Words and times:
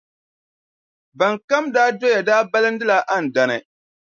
Ban 1.17 1.35
kam 1.49 1.63
daa 1.75 1.89
doya 1.99 2.21
daa 2.27 2.41
balindila 2.51 2.95
Andani. 3.15 3.57